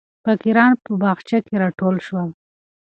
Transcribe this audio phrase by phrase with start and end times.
[0.25, 2.29] فقیران په باغچه کې راټول شول.